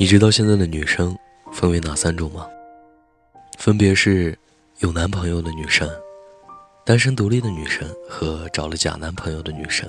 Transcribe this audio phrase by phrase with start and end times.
[0.00, 1.14] 你知道现在的女生
[1.52, 2.48] 分为哪三种吗？
[3.58, 4.34] 分别是
[4.78, 5.86] 有男朋友的女生、
[6.86, 9.86] 单身独立的女生和找了假男朋友的女生。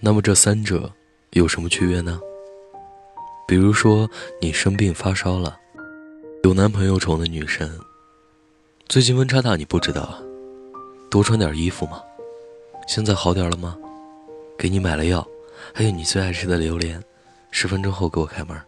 [0.00, 0.90] 那么这三者
[1.32, 2.18] 有什么区别呢？
[3.46, 4.08] 比如说
[4.40, 5.58] 你生病发烧了，
[6.42, 7.70] 有男朋友宠的女生，
[8.88, 10.18] 最近温差大，你不知道啊？
[11.10, 12.02] 多穿点衣服嘛。
[12.88, 13.76] 现在好点了吗？
[14.56, 15.28] 给你买了药，
[15.74, 16.98] 还有你最爱吃的榴莲。
[17.62, 18.60] 十分钟后给我开门。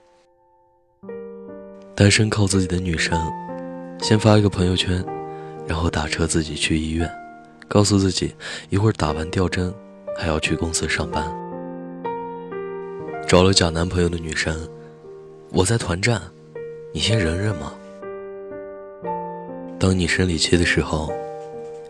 [1.96, 3.20] 单身靠自己的女生，
[4.00, 5.04] 先发一个朋友圈，
[5.66, 7.10] 然后打车自己去医院，
[7.66, 8.32] 告诉自己
[8.70, 9.74] 一会儿打完吊针
[10.16, 11.24] 还要去公司上班。
[13.26, 14.56] 找了假男朋友的女生，
[15.50, 16.22] 我在团战，
[16.92, 17.74] 你先忍忍嘛。
[19.76, 21.12] 当你生理期的时候，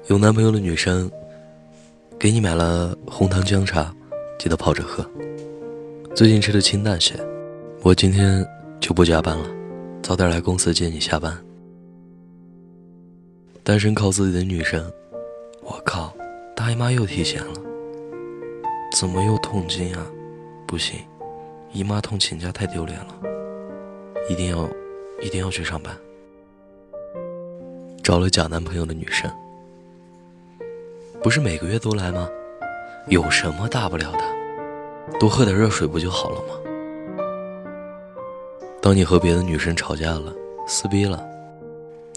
[0.06, 1.10] 有男朋友的女生，
[2.18, 3.95] 给你买了红糖姜茶，
[4.38, 5.06] 记得泡着喝。
[6.14, 7.12] 最近吃的清淡些，
[7.82, 8.46] 我今天
[8.78, 9.48] 就不加班了，
[10.01, 11.37] 早点来公司接你下班。
[13.65, 14.88] 单身靠自己的女生，
[15.60, 16.15] 我靠，
[16.54, 17.54] 大姨妈又提前了，
[18.96, 20.07] 怎么又痛经啊？
[20.68, 21.01] 不行，
[21.73, 23.20] 姨妈痛请假太丢脸了，
[24.30, 24.68] 一定要，
[25.20, 25.92] 一定要去上班。
[28.04, 29.29] 找了假男朋友的女生，
[31.24, 32.29] 不是每个月都来吗？
[33.09, 34.20] 有什么大不了的？
[35.19, 36.55] 多喝点热水不就好了吗？
[38.80, 40.35] 当你和别的女生吵架了、
[40.66, 41.24] 撕逼了，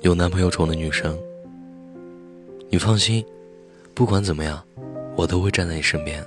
[0.01, 1.17] 有男朋友宠的女生，
[2.69, 3.23] 你放心，
[3.93, 4.61] 不管怎么样，
[5.15, 6.21] 我都会站在你身边，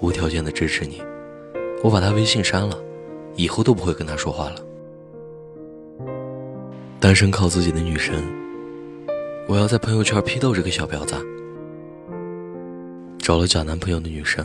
[0.00, 1.02] 无条件的支持你。
[1.82, 2.78] 我把他微信删了，
[3.34, 4.56] 以后都不会跟他说话了。
[6.98, 8.24] 单身靠自己的女生，
[9.46, 11.14] 我要在朋友圈批斗这个小婊子。
[13.18, 14.44] 找了假男朋友的女生。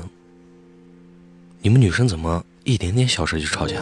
[1.63, 3.75] 你们女生怎么一点点小事就吵架？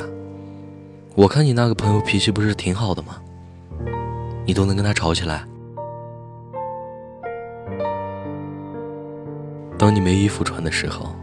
[1.16, 3.22] 我看你那个朋友脾气不是挺好的吗？
[4.46, 5.46] 你都能跟他吵起来。
[9.78, 11.16] 当你没衣服穿的时候，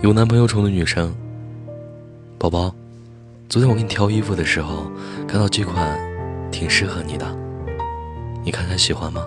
[0.00, 1.14] 有男朋友宠的女生，
[2.38, 2.74] 宝宝，
[3.50, 4.90] 昨天我给你挑衣服的时候，
[5.26, 5.98] 看到这款
[6.50, 7.26] 挺适合你的，
[8.42, 9.22] 你看看喜欢吗？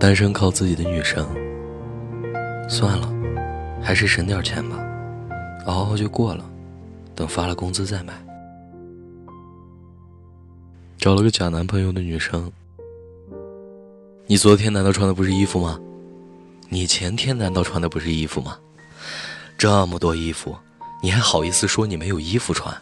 [0.00, 1.24] 单身靠自己的女生，
[2.68, 3.08] 算了。
[3.82, 4.78] 还是省点钱吧，
[5.66, 6.44] 熬熬就过了，
[7.14, 8.12] 等发了工资再买。
[10.98, 12.50] 找了个假男朋友的女生，
[14.26, 15.80] 你昨天难道穿的不是衣服吗？
[16.68, 18.56] 你前天难道穿的不是衣服吗？
[19.58, 20.56] 这么多衣服，
[21.02, 22.72] 你还好意思说你没有衣服穿？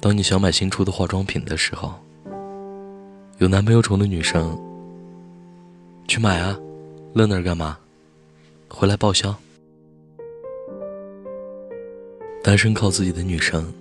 [0.00, 1.94] 当你想买新出的化妆品的时候，
[3.38, 4.56] 有男朋友宠的女生，
[6.06, 6.56] 去买啊！
[7.14, 7.78] 愣那儿干嘛？
[8.68, 9.32] 回来报销。
[12.42, 13.72] 单身靠自己的女生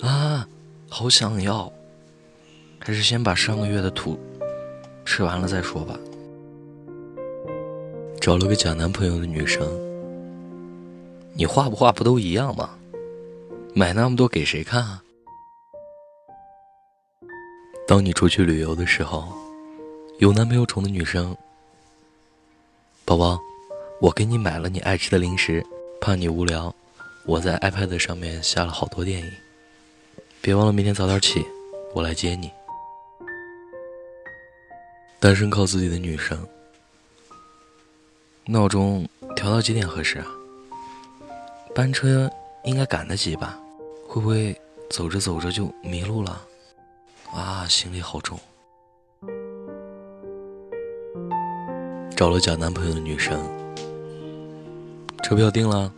[0.00, 0.48] 啊，
[0.88, 1.70] 好想要。
[2.80, 4.18] 还是先把上个月的土
[5.04, 5.98] 吃完了再说吧。
[8.18, 9.66] 找了个假男朋友的女生，
[11.34, 12.78] 你画不画不都一样吗？
[13.74, 15.02] 买那么多给谁看啊？
[17.86, 19.32] 当你出去旅游的时候，
[20.18, 21.36] 有男朋友宠的女生。
[23.14, 23.40] 宝宝，
[24.00, 25.64] 我给你买了你爱吃的零食，
[26.00, 26.74] 怕你无聊，
[27.24, 29.32] 我在 iPad 上面下了好多电影。
[30.40, 31.46] 别忘了明天早点起，
[31.94, 32.50] 我来接你。
[35.20, 36.44] 单身靠自己的女生，
[38.46, 40.26] 闹钟调到几点合适啊？
[41.72, 42.28] 班车
[42.64, 43.56] 应该赶得及吧？
[44.08, 44.60] 会不会
[44.90, 46.44] 走着走着就迷路了？
[47.32, 48.36] 啊，行李好重。
[52.16, 53.36] 找了假男朋友的女生，
[55.20, 55.92] 车票订了，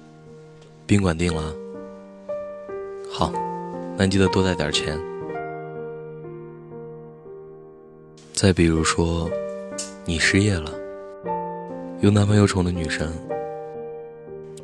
[0.86, 1.54] 宾馆订了。
[3.12, 3.30] 好，
[3.98, 4.98] 那你记得多带点钱。
[8.32, 9.30] 再比如说，
[10.06, 10.72] 你失业了，
[12.00, 13.12] 有男朋友宠的女生，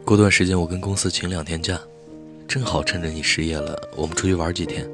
[0.06, 1.78] 过段时间我跟公司请两天假，
[2.48, 4.90] 正好趁着你失业了，我们出去玩几天，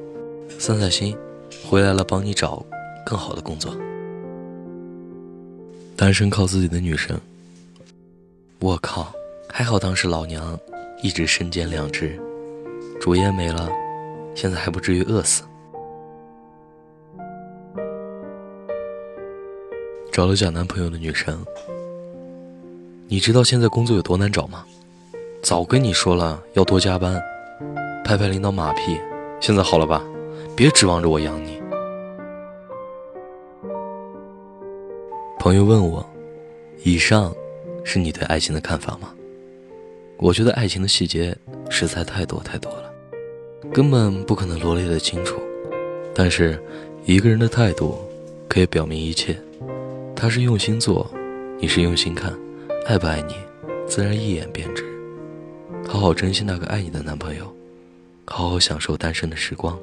[0.59, 1.17] 散散心，
[1.65, 2.67] 回来了帮你找
[3.07, 3.73] 更好的工作。
[5.99, 7.21] 单身靠自己的女生，
[8.61, 9.13] 我靠，
[9.49, 10.57] 还好当时老娘
[11.03, 12.17] 一直身兼两职，
[13.01, 13.69] 主业没了，
[14.33, 15.43] 现在还不至于饿死。
[20.13, 21.45] 找了假男朋友的女生，
[23.09, 24.65] 你知道现在工作有多难找吗？
[25.43, 27.21] 早跟你说了要多加班，
[28.05, 28.97] 拍拍领导马屁，
[29.41, 30.01] 现在好了吧？
[30.55, 31.58] 别指望着我养你。
[35.49, 36.07] 朋友问我
[36.85, 37.35] ：“以上
[37.83, 39.15] 是你对爱情的看法吗？
[40.19, 41.35] 我觉得爱情的细节
[41.71, 42.93] 实在太多太多了，
[43.73, 45.41] 根本不可能罗列的清楚。
[46.15, 46.63] 但是，
[47.07, 47.97] 一个人的态度
[48.47, 49.41] 可以表明一切。
[50.15, 51.11] 他是用心做，
[51.59, 52.31] 你是用心看，
[52.85, 53.35] 爱不爱你，
[53.87, 54.85] 自然一眼便知。
[55.87, 57.51] 好好珍惜那个爱你的男朋友，
[58.27, 59.79] 好好享受单身的时光，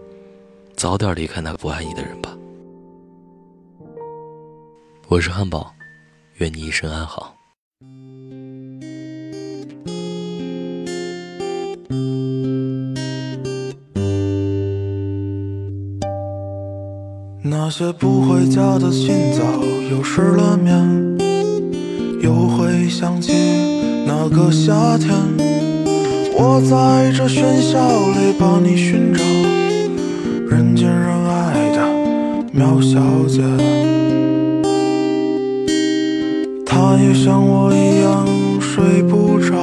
[0.75, 2.37] 早点离开那个不爱你的人吧。
[5.07, 5.71] 我是汉堡，
[6.37, 7.35] 愿你一生安好。
[17.43, 19.43] 那些不回家的信早
[19.91, 21.17] 又失了眠，
[22.21, 23.31] 又会想起
[24.07, 25.11] 那个夏天。
[26.33, 27.77] 我在这喧嚣
[28.09, 29.23] 里把你寻找，
[30.49, 33.84] 人见人爱的苗小姐。
[36.87, 38.27] 他也像我一样
[38.61, 39.55] 睡不着，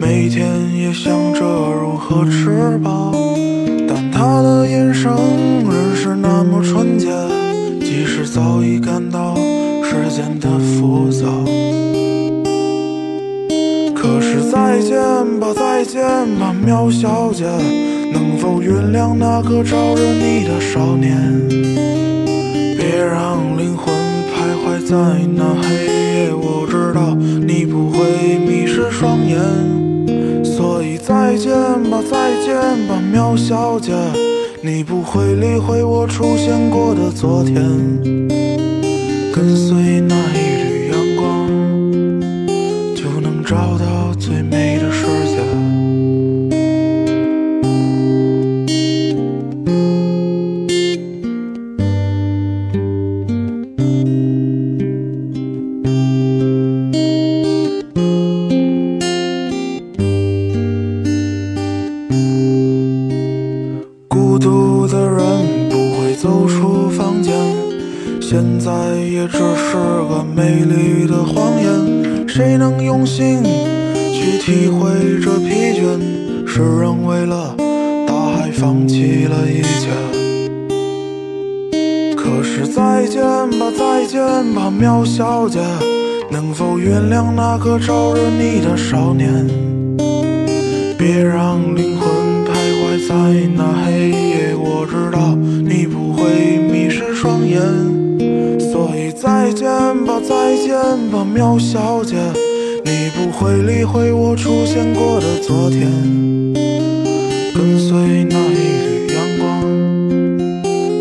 [0.00, 3.12] 每天也想着如何吃饱，
[3.86, 6.16] 但她的眼神仍是。
[6.16, 7.08] 那么纯洁，
[7.80, 9.36] 即使早已感到
[9.84, 11.26] 世间的浮躁。
[13.94, 14.98] 可是再见
[15.38, 16.02] 吧，再见
[16.40, 17.44] 吧，苗小姐，
[18.14, 21.46] 能否原谅那个招惹你的少年？
[22.78, 23.94] 别让灵魂
[24.88, 24.96] 在
[25.34, 29.38] 那黑夜，我知道你不会迷失双眼。
[30.42, 31.52] 所以再见
[31.90, 32.56] 吧，再见
[32.88, 33.92] 吧，喵小姐。
[34.62, 37.62] 你不会理会我出现过的昨天，
[39.30, 40.47] 跟随那一
[66.20, 67.32] 走出房间
[68.20, 69.76] 现在也只是
[70.08, 73.40] 个美丽的谎言，谁能用心
[74.12, 74.90] 去体会
[75.22, 75.96] 这疲倦？
[76.44, 77.54] 是人为了
[78.04, 79.90] 大海放弃了一切。
[82.16, 84.20] 可是再见吧，再见
[84.54, 85.60] 吧，苗小姐，
[86.32, 89.46] 能否原谅那个招惹你的少年？
[90.98, 92.10] 别让灵魂
[92.44, 93.14] 徘徊在
[93.54, 95.38] 那黑夜，我知道
[99.58, 99.66] 见
[100.04, 100.70] 吧，再见
[101.10, 102.14] 吧，喵小姐，
[102.84, 105.80] 你不会理会我出现过的昨天。
[107.52, 108.54] 跟随那一
[108.86, 109.62] 缕阳光，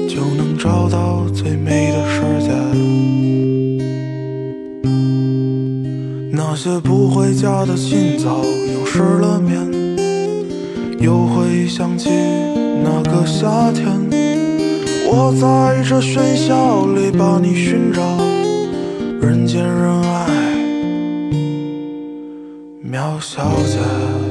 [0.10, 2.50] 就能找到最美的世界。
[6.32, 8.44] 那些不回家的清早
[8.74, 9.70] 又失了眠，
[11.00, 12.10] 又会想起
[12.84, 13.86] 那个夏天。
[15.10, 18.02] 我在这喧嚣里把你寻找，
[19.20, 20.28] 人见人爱，
[22.84, 24.27] 渺小姐。